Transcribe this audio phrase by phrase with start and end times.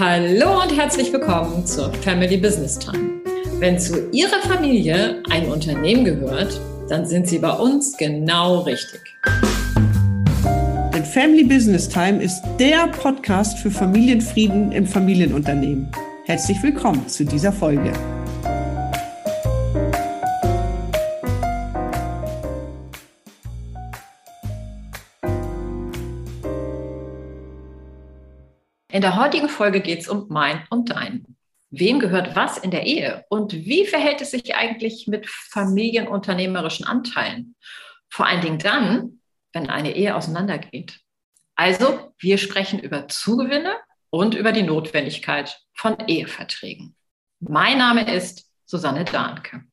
[0.00, 3.20] Hallo und herzlich willkommen zur Family Business Time.
[3.58, 9.02] Wenn zu Ihrer Familie ein Unternehmen gehört, dann sind Sie bei uns genau richtig.
[10.94, 15.90] Denn Family Business Time ist der Podcast für Familienfrieden im Familienunternehmen.
[16.24, 17.92] Herzlich willkommen zu dieser Folge.
[29.00, 31.24] In der heutigen Folge geht es um mein und dein.
[31.70, 37.56] Wem gehört was in der Ehe und wie verhält es sich eigentlich mit familienunternehmerischen Anteilen?
[38.10, 39.22] Vor allen Dingen dann,
[39.54, 41.00] wenn eine Ehe auseinandergeht.
[41.56, 43.74] Also, wir sprechen über Zugewinne
[44.10, 46.94] und über die Notwendigkeit von Eheverträgen.
[47.38, 49.64] Mein Name ist Susanne Dahnke.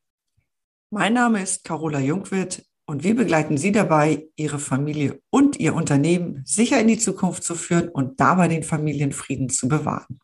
[0.90, 6.42] Mein Name ist Carola Jungwirth und wir begleiten Sie dabei, Ihre Familie und Ihr Unternehmen
[6.46, 10.20] sicher in die Zukunft zu führen und dabei den Familienfrieden zu bewahren.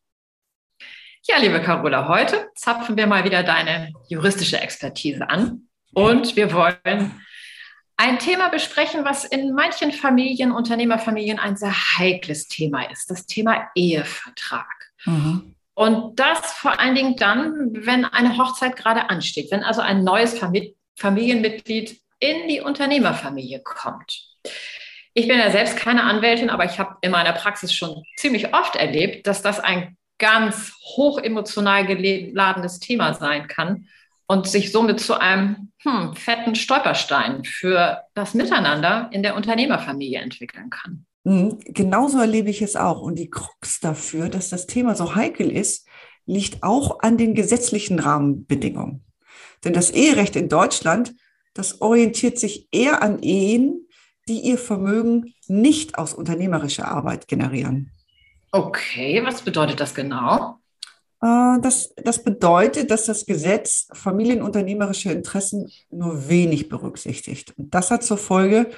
[1.25, 7.11] Ja, liebe Carola, heute zapfen wir mal wieder deine juristische Expertise an und wir wollen
[7.97, 13.69] ein Thema besprechen, was in manchen Familien, Unternehmerfamilien ein sehr heikles Thema ist, das Thema
[13.75, 14.91] Ehevertrag.
[15.05, 15.55] Mhm.
[15.75, 20.39] Und das vor allen Dingen dann, wenn eine Hochzeit gerade ansteht, wenn also ein neues
[20.97, 24.23] Familienmitglied in die Unternehmerfamilie kommt.
[25.13, 28.77] Ich bin ja selbst keine Anwältin, aber ich habe in meiner Praxis schon ziemlich oft
[28.77, 33.87] erlebt, dass das ein ganz hoch emotional geladenes Thema sein kann
[34.25, 40.69] und sich somit zu einem hm, fetten Stolperstein für das Miteinander in der Unternehmerfamilie entwickeln
[40.69, 41.05] kann.
[41.25, 43.01] Mhm, genauso erlebe ich es auch.
[43.01, 45.85] Und die Krux dafür, dass das Thema so heikel ist,
[46.25, 49.03] liegt auch an den gesetzlichen Rahmenbedingungen.
[49.65, 51.13] Denn das Eherecht in Deutschland
[51.53, 53.87] das orientiert sich eher an Ehen,
[54.27, 57.91] die ihr Vermögen nicht aus unternehmerischer Arbeit generieren.
[58.51, 60.59] Okay, was bedeutet das genau?
[61.21, 67.53] Äh, das, das bedeutet, dass das Gesetz familienunternehmerische Interessen nur wenig berücksichtigt.
[67.57, 68.69] Und das hat zur Folge,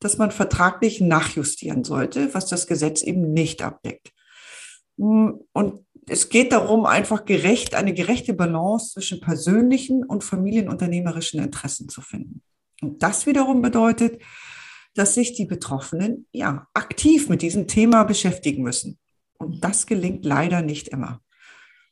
[0.00, 4.12] dass man vertraglich nachjustieren sollte, was das Gesetz eben nicht abdeckt.
[4.98, 12.00] Und es geht darum, einfach gerecht, eine gerechte Balance zwischen persönlichen und familienunternehmerischen Interessen zu
[12.00, 12.42] finden.
[12.80, 14.20] Und das wiederum bedeutet,
[14.94, 18.98] dass sich die Betroffenen ja aktiv mit diesem Thema beschäftigen müssen.
[19.38, 21.20] Und das gelingt leider nicht immer.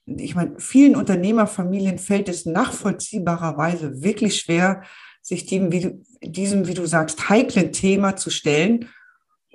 [0.06, 4.82] Ich meine, vielen Unternehmerfamilien fällt es nachvollziehbarerweise wirklich schwer,
[5.20, 8.88] sich dem, wie du, diesem, wie du sagst, heiklen Thema zu stellen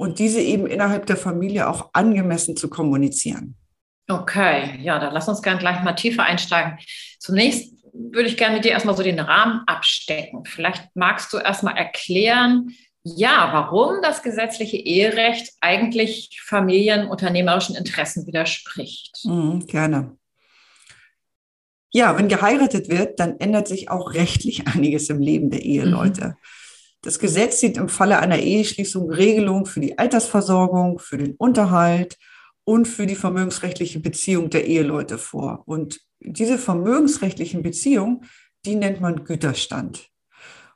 [0.02, 3.56] und diese eben innerhalb der Familie auch angemessen zu kommunizieren.
[4.10, 6.80] Okay, ja, dann lass uns gerne gleich mal tiefer einsteigen.
[7.20, 10.44] Zunächst würde ich gerne mit dir erstmal so den Rahmen abstecken.
[10.46, 19.20] Vielleicht magst du erstmal erklären, ja, warum das gesetzliche Eherecht eigentlich familienunternehmerischen Interessen widerspricht.
[19.24, 20.18] Mhm, gerne.
[21.92, 26.26] Ja, wenn geheiratet wird, dann ändert sich auch rechtlich einiges im Leben der Eheleute.
[26.26, 26.36] Mhm.
[27.02, 32.18] Das Gesetz sieht im Falle einer Eheschließung Regelungen für die Altersversorgung, für den Unterhalt,
[32.64, 35.64] und für die vermögensrechtliche Beziehung der Eheleute vor.
[35.66, 38.26] Und diese vermögensrechtlichen Beziehungen,
[38.66, 40.08] die nennt man Güterstand.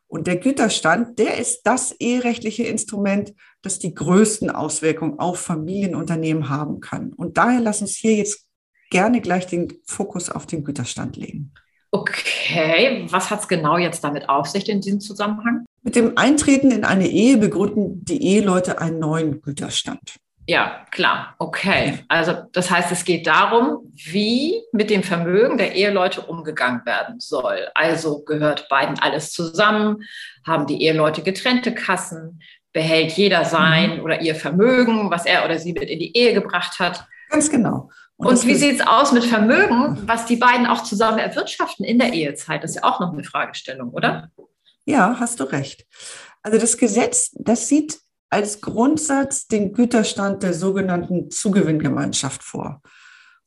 [0.07, 6.79] Und der Güterstand, der ist das eherechtliche Instrument, das die größten Auswirkungen auf Familienunternehmen haben
[6.79, 7.11] kann.
[7.13, 8.47] Und daher lass uns hier jetzt
[8.91, 11.53] gerne gleich den Fokus auf den Güterstand legen.
[11.91, 15.65] Okay, was hat es genau jetzt damit auf sich in diesem Zusammenhang?
[15.85, 20.15] Mit dem Eintreten in eine Ehe begründen die Eheleute einen neuen Güterstand.
[20.47, 21.35] Ja, klar.
[21.37, 21.99] Okay.
[22.07, 27.67] Also das heißt, es geht darum, wie mit dem Vermögen der Eheleute umgegangen werden soll.
[27.75, 30.01] Also gehört beiden alles zusammen,
[30.45, 32.41] haben die Eheleute getrennte Kassen,
[32.73, 34.03] behält jeder sein mhm.
[34.03, 37.05] oder ihr Vermögen, was er oder sie mit in die Ehe gebracht hat.
[37.29, 37.91] Ganz genau.
[38.17, 41.99] Und, Und wie sieht es aus mit Vermögen, was die beiden auch zusammen erwirtschaften in
[41.99, 42.63] der Ehezeit?
[42.63, 44.31] Das ist ja auch noch eine Fragestellung, oder?
[44.85, 45.85] Ja, hast du recht.
[46.43, 52.81] Also das Gesetz, das sieht als Grundsatz den Güterstand der sogenannten Zugewinngemeinschaft vor.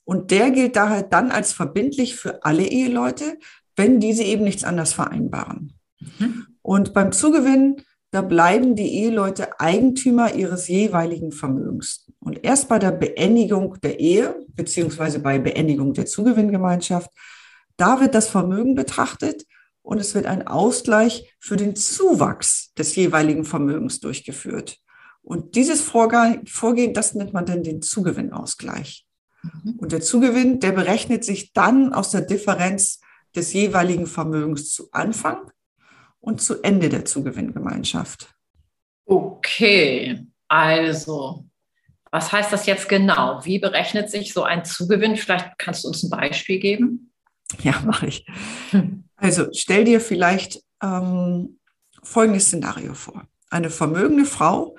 [0.05, 3.39] Und der gilt daher dann als verbindlich für alle Eheleute,
[3.77, 5.75] wenn diese eben nichts anderes vereinbaren.
[6.01, 6.47] Mhm.
[6.63, 12.11] Und beim Zugewinn, da bleiben die Eheleute Eigentümer ihres jeweiligen Vermögens.
[12.21, 17.11] Und erst bei der Beendigung der Ehe, beziehungsweise bei Beendigung der Zugewinngemeinschaft,
[17.77, 19.45] da wird das Vermögen betrachtet
[19.89, 24.77] und es wird ein Ausgleich für den Zuwachs des jeweiligen Vermögens durchgeführt.
[25.23, 29.07] Und dieses Vorgehen, das nennt man dann den Zugewinnausgleich.
[29.43, 29.79] Mhm.
[29.79, 33.01] Und der Zugewinn, der berechnet sich dann aus der Differenz
[33.35, 35.51] des jeweiligen Vermögens zu Anfang
[36.21, 38.35] und zu Ende der Zugewinngemeinschaft.
[39.07, 41.47] Okay, also
[42.11, 43.43] Was heißt das jetzt genau?
[43.43, 45.17] Wie berechnet sich so ein Zugewinn?
[45.17, 47.11] Vielleicht kannst du uns ein Beispiel geben.
[47.63, 48.27] Ja, mache ich.
[48.71, 49.08] Hm.
[49.19, 51.59] Also stell dir vielleicht ähm,
[52.03, 53.25] folgendes Szenario vor.
[53.51, 54.77] Eine vermögende Frau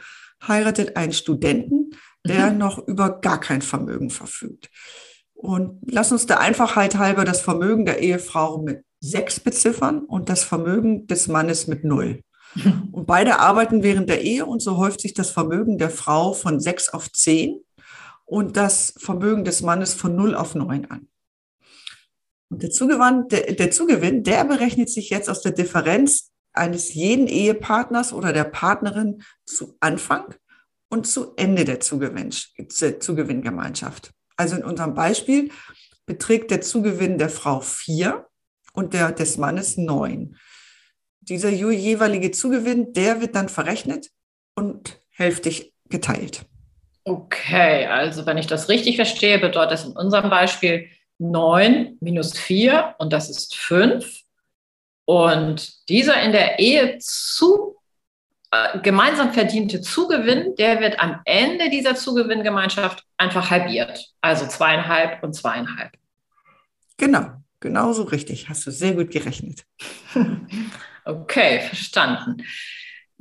[0.47, 1.91] heiratet einen Studenten,
[2.25, 2.57] der mhm.
[2.57, 4.69] noch über gar kein Vermögen verfügt.
[5.33, 10.43] Und lass uns der Einfachheit halber das Vermögen der Ehefrau mit sechs beziffern und das
[10.43, 12.21] Vermögen des Mannes mit null.
[12.91, 16.59] Und beide arbeiten während der Ehe und so häuft sich das Vermögen der Frau von
[16.59, 17.61] sechs auf zehn
[18.25, 21.07] und das Vermögen des Mannes von null auf neun an.
[22.49, 27.27] Und der Zugewinn, der, der Zugewinn, der berechnet sich jetzt aus der Differenz eines jeden
[27.27, 30.33] Ehepartners oder der Partnerin zu Anfang
[30.89, 34.11] und zu Ende der Zugewinn, Zugewinngemeinschaft.
[34.35, 35.51] Also in unserem Beispiel
[36.05, 38.27] beträgt der Zugewinn der Frau vier
[38.73, 40.37] und der des Mannes neun.
[41.21, 44.09] Dieser jeweilige Zugewinn, der wird dann verrechnet
[44.55, 46.45] und hälftig geteilt.
[47.03, 52.95] Okay, also wenn ich das richtig verstehe, bedeutet das in unserem Beispiel 9 minus 4
[52.97, 54.23] und das ist 5.
[55.05, 57.75] Und dieser in der Ehe zu
[58.51, 64.13] äh, gemeinsam verdiente Zugewinn, der wird am Ende dieser Zugewinngemeinschaft einfach halbiert.
[64.21, 65.91] Also zweieinhalb und zweieinhalb.
[66.97, 68.49] Genau, genauso richtig.
[68.49, 69.65] Hast du sehr gut gerechnet.
[71.05, 72.43] okay, verstanden.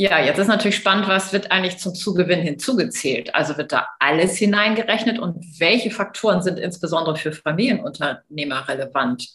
[0.00, 3.35] Ja, jetzt ist natürlich spannend, was wird eigentlich zum Zugewinn hinzugezählt?
[3.35, 9.29] Also wird da alles hineingerechnet und welche Faktoren sind insbesondere für Familienunternehmer relevant?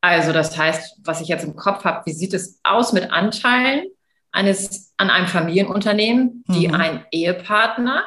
[0.00, 3.84] Also das heißt, was ich jetzt im Kopf habe, wie sieht es aus mit Anteilen
[4.30, 6.74] eines an einem Familienunternehmen, die mhm.
[6.74, 8.04] ein Ehepartner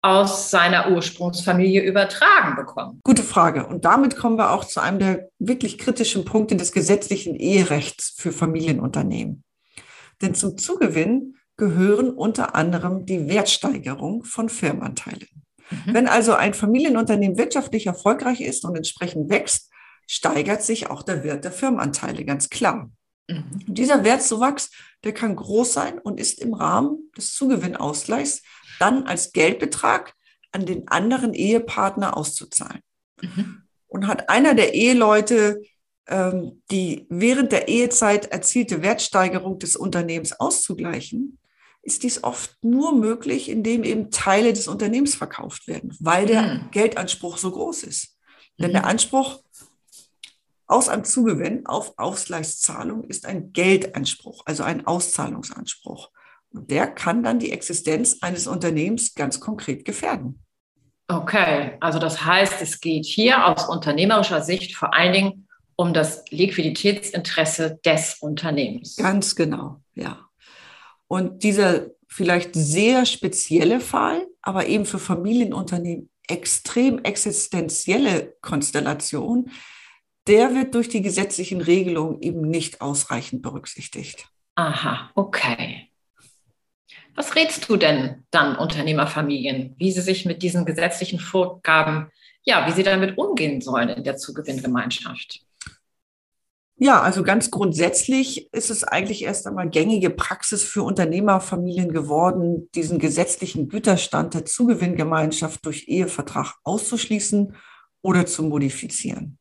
[0.00, 3.00] aus seiner Ursprungsfamilie übertragen bekommen?
[3.04, 3.66] Gute Frage.
[3.66, 8.32] Und damit kommen wir auch zu einem der wirklich kritischen Punkte des gesetzlichen Eherechts für
[8.32, 9.44] Familienunternehmen.
[10.22, 15.28] Denn zum Zugewinn gehören unter anderem die Wertsteigerung von Firmenanteilen.
[15.70, 15.94] Mhm.
[15.94, 19.70] Wenn also ein Familienunternehmen wirtschaftlich erfolgreich ist und entsprechend wächst,
[20.06, 22.90] steigert sich auch der Wert der Firmenanteile, ganz klar.
[23.28, 23.44] Mhm.
[23.66, 24.70] Dieser Wertzuwachs,
[25.04, 28.42] der kann groß sein und ist im Rahmen des Zugewinnausgleichs
[28.78, 30.14] dann als Geldbetrag
[30.52, 32.80] an den anderen Ehepartner auszuzahlen.
[33.20, 33.62] Mhm.
[33.86, 35.62] Und hat einer der Eheleute
[36.10, 41.38] die während der Ehezeit erzielte Wertsteigerung des Unternehmens auszugleichen,
[41.82, 46.70] ist dies oft nur möglich, indem eben Teile des Unternehmens verkauft werden, weil der mhm.
[46.70, 48.16] Geldanspruch so groß ist.
[48.56, 48.62] Mhm.
[48.62, 48.88] Denn der mhm.
[48.88, 49.42] Anspruch
[50.66, 56.10] aus einem Zugewinn auf Ausgleichszahlung ist ein Geldanspruch, also ein Auszahlungsanspruch.
[56.50, 60.42] Und der kann dann die Existenz eines Unternehmens ganz konkret gefährden.
[61.08, 65.47] Okay, also das heißt, es geht hier aus unternehmerischer Sicht vor allen Dingen
[65.78, 68.96] um das Liquiditätsinteresse des Unternehmens.
[68.96, 70.28] Ganz genau, ja.
[71.06, 79.52] Und dieser vielleicht sehr spezielle Fall, aber eben für Familienunternehmen extrem existenzielle Konstellation,
[80.26, 84.26] der wird durch die gesetzlichen Regelungen eben nicht ausreichend berücksichtigt.
[84.56, 85.88] Aha, okay.
[87.14, 92.10] Was rätst du denn dann Unternehmerfamilien, wie sie sich mit diesen gesetzlichen Vorgaben,
[92.42, 95.47] ja, wie sie damit umgehen sollen in der Zugewinngemeinschaft?
[96.80, 103.00] Ja, also ganz grundsätzlich ist es eigentlich erst einmal gängige Praxis für Unternehmerfamilien geworden, diesen
[103.00, 107.56] gesetzlichen Güterstand der Zugewinngemeinschaft durch Ehevertrag auszuschließen
[108.00, 109.38] oder zu modifizieren.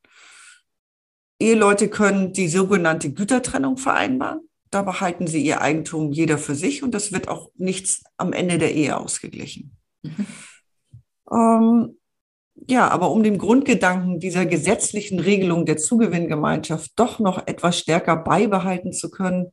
[1.39, 4.41] Eheleute können die sogenannte Gütertrennung vereinbaren.
[4.71, 8.57] Da behalten sie ihr Eigentum jeder für sich und das wird auch nichts am Ende
[8.57, 9.77] der Ehe ausgeglichen.
[10.01, 10.25] Mhm.
[11.31, 11.97] Ähm,
[12.69, 18.91] ja, aber um den Grundgedanken dieser gesetzlichen Regelung der Zugewinngemeinschaft doch noch etwas stärker beibehalten
[18.91, 19.51] zu können,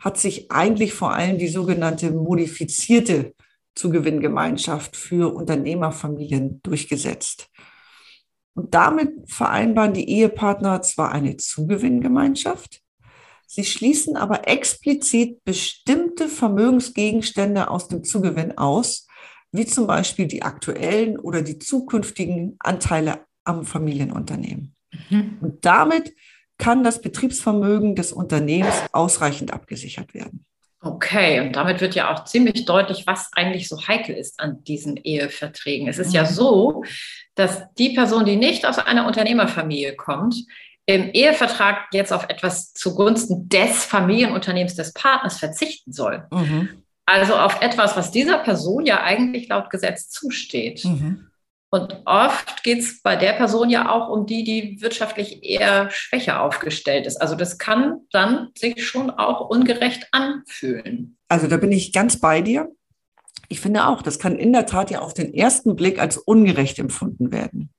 [0.00, 3.34] hat sich eigentlich vor allem die sogenannte modifizierte
[3.76, 7.48] Zugewinngemeinschaft für Unternehmerfamilien durchgesetzt.
[8.54, 12.82] Und damit vereinbaren die Ehepartner zwar eine Zugewinngemeinschaft,
[13.46, 19.06] sie schließen aber explizit bestimmte Vermögensgegenstände aus dem Zugewinn aus,
[19.52, 24.74] wie zum Beispiel die aktuellen oder die zukünftigen Anteile am Familienunternehmen.
[25.08, 25.38] Mhm.
[25.40, 26.14] Und damit
[26.58, 30.44] kann das Betriebsvermögen des Unternehmens ausreichend abgesichert werden.
[30.82, 34.96] Okay, und damit wird ja auch ziemlich deutlich, was eigentlich so heikel ist an diesen
[34.96, 35.88] Eheverträgen.
[35.88, 36.14] Es ist mhm.
[36.14, 36.84] ja so,
[37.34, 40.36] dass die Person, die nicht aus einer Unternehmerfamilie kommt,
[40.86, 46.26] im Ehevertrag jetzt auf etwas zugunsten des Familienunternehmens des Partners verzichten soll.
[46.32, 46.82] Mhm.
[47.10, 50.84] Also auf etwas, was dieser Person ja eigentlich laut Gesetz zusteht.
[50.84, 51.26] Mhm.
[51.68, 56.40] Und oft geht es bei der Person ja auch um die, die wirtschaftlich eher schwächer
[56.40, 57.20] aufgestellt ist.
[57.20, 61.16] Also das kann dann sich schon auch ungerecht anfühlen.
[61.26, 62.70] Also da bin ich ganz bei dir.
[63.48, 66.78] Ich finde auch, das kann in der Tat ja auf den ersten Blick als ungerecht
[66.78, 67.70] empfunden werden.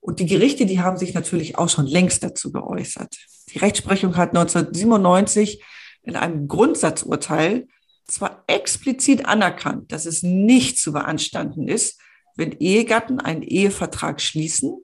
[0.00, 3.18] Und die Gerichte, die haben sich natürlich auch schon längst dazu geäußert.
[3.52, 5.62] Die Rechtsprechung hat 1997
[6.04, 7.66] in einem Grundsatzurteil
[8.10, 12.00] zwar explizit anerkannt, dass es nicht zu beanstanden ist,
[12.36, 14.78] wenn Ehegatten einen Ehevertrag schließen,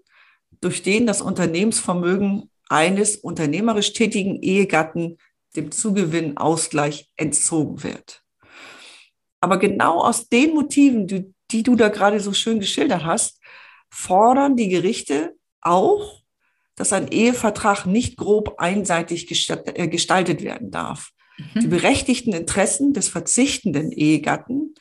[0.60, 5.18] durch den das Unternehmensvermögen eines unternehmerisch tätigen Ehegatten
[5.54, 8.22] dem Zugewinnausgleich entzogen wird.
[9.40, 13.40] Aber genau aus den Motiven, die, die du da gerade so schön geschildert hast,
[13.90, 16.22] fordern die Gerichte auch,
[16.74, 21.12] dass ein Ehevertrag nicht grob einseitig äh, gestaltet werden darf.
[21.38, 21.60] Mhm.
[21.60, 24.74] Die berechtigten Interessen des verzichtenden Ehegatten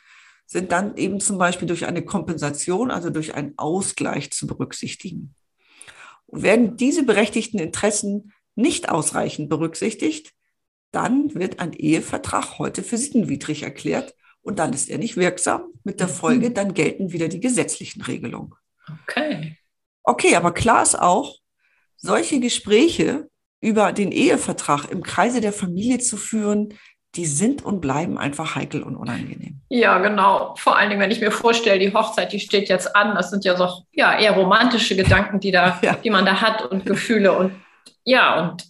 [0.46, 5.34] sind dann eben zum Beispiel durch eine Kompensation, also durch einen Ausgleich zu berücksichtigen.
[6.26, 10.32] Und werden diese berechtigten Interessen nicht ausreichend berücksichtigt,
[10.92, 15.64] dann wird ein Ehevertrag heute für sittenwidrig erklärt und dann ist er nicht wirksam.
[15.84, 16.54] Mit der Folge, mhm.
[16.54, 18.54] dann gelten wieder die gesetzlichen Regelungen.
[19.02, 19.58] Okay.
[20.04, 21.36] Okay, aber klar ist auch,
[21.96, 23.28] solche Gespräche
[23.66, 26.74] über den Ehevertrag im Kreise der Familie zu führen,
[27.16, 29.60] die sind und bleiben einfach heikel und unangenehm.
[29.68, 30.54] Ja, genau.
[30.56, 33.16] Vor allen Dingen, wenn ich mir vorstelle, die Hochzeit, die steht jetzt an.
[33.16, 35.94] Das sind ja so ja, eher romantische Gedanken, die, da, ja.
[35.94, 37.32] die man da hat und Gefühle.
[37.32, 37.56] Und
[38.04, 38.64] ja, und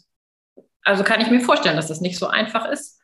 [0.82, 2.98] also kann ich mir vorstellen, dass das nicht so einfach ist.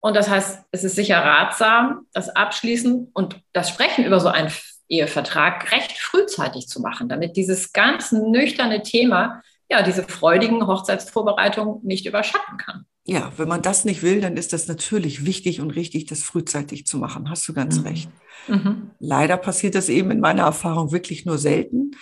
[0.00, 4.52] Und das heißt, es ist sicher ratsam, das Abschließen und das Sprechen über so einen
[4.88, 9.40] Ehevertrag recht frühzeitig zu machen, damit dieses ganz nüchterne Thema
[9.72, 12.84] ja, diese freudigen Hochzeitsvorbereitungen nicht überschatten kann.
[13.04, 16.86] Ja, wenn man das nicht will, dann ist das natürlich wichtig und richtig, das frühzeitig
[16.86, 17.30] zu machen.
[17.30, 17.86] Hast du ganz mhm.
[17.86, 18.10] recht.
[18.48, 18.90] Mhm.
[19.00, 21.92] Leider passiert das eben in meiner Erfahrung wirklich nur selten.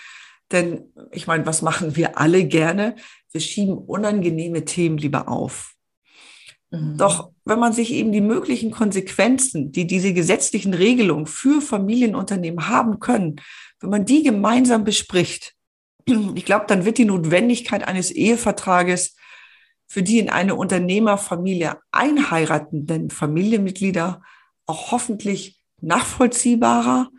[0.51, 2.95] Denn ich meine, was machen wir alle gerne?
[3.31, 5.73] Wir schieben unangenehme Themen lieber auf.
[6.71, 6.97] Mhm.
[6.97, 12.99] Doch wenn man sich eben die möglichen Konsequenzen, die diese gesetzlichen Regelungen für Familienunternehmen haben
[12.99, 13.37] können,
[13.79, 15.55] wenn man die gemeinsam bespricht,
[16.05, 19.15] ich glaube, dann wird die Notwendigkeit eines Ehevertrages
[19.87, 24.21] für die in eine Unternehmerfamilie einheiratenden Familienmitglieder
[24.65, 27.09] auch hoffentlich nachvollziehbarer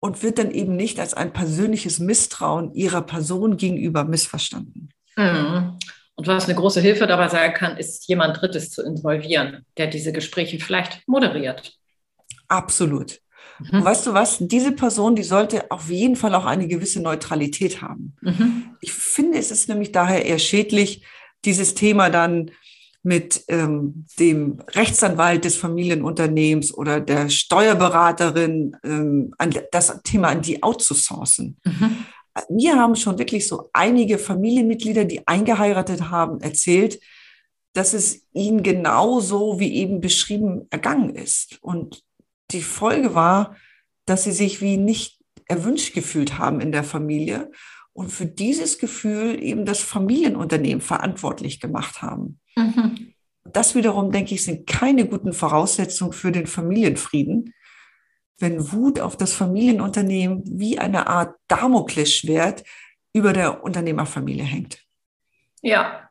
[0.00, 4.90] und wird dann eben nicht als ein persönliches Misstrauen ihrer Person gegenüber missverstanden.
[5.16, 5.78] Mhm.
[6.14, 10.12] Und was eine große Hilfe dabei sein kann, ist, jemand Drittes zu involvieren, der diese
[10.12, 11.74] Gespräche vielleicht moderiert.
[12.48, 13.20] Absolut.
[13.58, 13.78] Mhm.
[13.78, 14.38] Und weißt du was?
[14.40, 18.16] Diese Person, die sollte auf jeden Fall auch eine gewisse Neutralität haben.
[18.20, 18.76] Mhm.
[18.80, 21.04] Ich finde, es ist nämlich daher eher schädlich,
[21.44, 22.50] dieses Thema dann
[23.02, 30.62] mit ähm, dem Rechtsanwalt des Familienunternehmens oder der Steuerberaterin ähm, an das Thema an die
[30.62, 31.56] outzusourcen.
[31.64, 31.96] Mhm.
[32.48, 37.00] Wir haben schon wirklich so einige Familienmitglieder, die eingeheiratet haben, erzählt,
[37.72, 41.58] dass es ihnen genauso wie eben beschrieben ergangen ist.
[41.62, 42.02] Und
[42.50, 43.56] die Folge war,
[44.06, 47.50] dass sie sich wie nicht erwünscht gefühlt haben in der Familie
[47.92, 52.40] und für dieses Gefühl eben das Familienunternehmen verantwortlich gemacht haben.
[52.56, 53.14] Mhm.
[53.44, 57.54] Das wiederum, denke ich, sind keine guten Voraussetzungen für den Familienfrieden,
[58.38, 62.62] wenn Wut auf das Familienunternehmen wie eine Art Damoklesschwert
[63.12, 64.84] über der Unternehmerfamilie hängt.
[65.60, 66.07] Ja,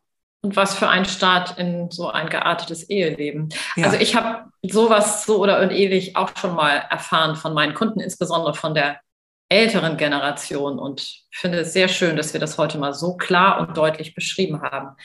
[0.48, 3.50] und was für ein Start in so ein geartetes Eheleben.
[3.75, 3.88] Ja.
[3.88, 8.54] Also ich habe sowas so oder ewig auch schon mal erfahren von meinen Kunden, insbesondere
[8.54, 9.01] von der
[9.50, 13.75] älteren Generation und finde es sehr schön, dass wir das heute mal so klar und
[13.75, 14.96] deutlich beschrieben haben.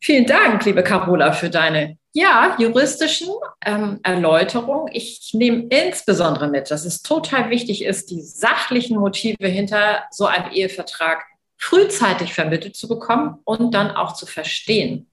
[0.00, 3.28] Vielen Dank, liebe Carola, für deine ja, juristischen
[3.64, 4.88] ähm, Erläuterungen.
[4.92, 10.50] Ich nehme insbesondere mit, dass es total wichtig ist, die sachlichen Motive hinter so einem
[10.50, 11.24] Ehevertrag
[11.58, 15.10] frühzeitig vermittelt zu bekommen und dann auch zu verstehen.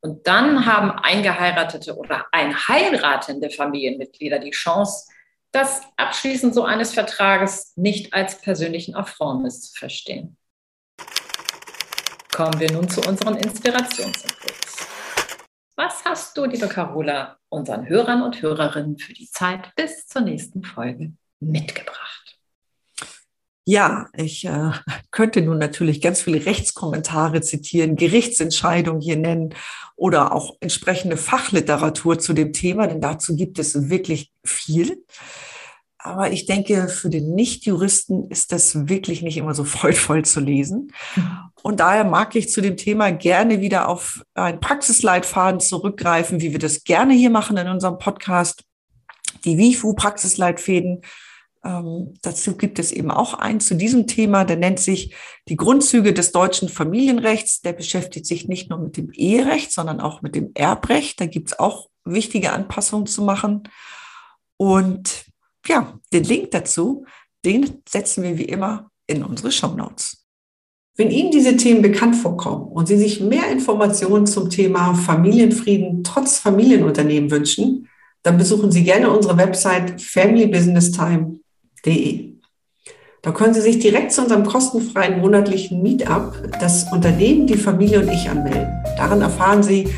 [0.00, 5.08] Und dann haben eingeheiratete oder einheiratende Familienmitglieder die Chance,
[5.50, 10.36] das Abschließen so eines Vertrages nicht als persönlichen Affront zu verstehen.
[12.32, 14.86] Kommen wir nun zu unseren Inspirationsimpuls.
[15.74, 20.62] Was hast du, liebe Carola, unseren Hörern und Hörerinnen für die Zeit bis zur nächsten
[20.62, 22.38] Folge mitgebracht?
[23.64, 24.70] Ja, ich äh,
[25.18, 29.52] könnte nun natürlich ganz viele Rechtskommentare zitieren, Gerichtsentscheidungen hier nennen
[29.96, 35.04] oder auch entsprechende Fachliteratur zu dem Thema, denn dazu gibt es wirklich viel.
[35.98, 40.92] Aber ich denke, für den Nichtjuristen ist das wirklich nicht immer so freudvoll zu lesen.
[41.64, 46.60] Und daher mag ich zu dem Thema gerne wieder auf einen Praxisleitfaden zurückgreifen, wie wir
[46.60, 48.62] das gerne hier machen in unserem Podcast.
[49.44, 51.02] Die WIFU-Praxisleitfäden
[51.68, 55.14] ähm, dazu gibt es eben auch einen zu diesem Thema, der nennt sich
[55.48, 57.60] die Grundzüge des deutschen Familienrechts.
[57.60, 61.20] Der beschäftigt sich nicht nur mit dem Eherecht, sondern auch mit dem Erbrecht.
[61.20, 63.64] Da gibt es auch wichtige Anpassungen zu machen.
[64.56, 65.26] Und
[65.66, 67.04] ja, den Link dazu,
[67.44, 70.24] den setzen wir wie immer in unsere Show Notes.
[70.96, 76.38] Wenn Ihnen diese Themen bekannt vorkommen und Sie sich mehr Informationen zum Thema Familienfrieden trotz
[76.38, 77.88] Familienunternehmen wünschen,
[78.22, 80.00] dann besuchen Sie gerne unsere Website
[81.88, 82.28] familybusinesstime.de.
[83.22, 88.08] Da können Sie sich direkt zu unserem kostenfreien monatlichen Meetup, das Unternehmen, die Familie und
[88.08, 88.68] ich anmelden.
[88.96, 89.88] Darin erfahren Sie,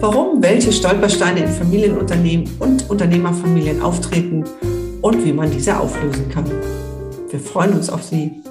[0.00, 4.44] warum welche Stolpersteine in Familienunternehmen und Unternehmerfamilien auftreten
[5.02, 6.44] und wie man diese auflösen kann.
[7.30, 8.42] Wir freuen uns auf Sie.